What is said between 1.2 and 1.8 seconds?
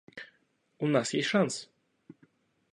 шанс.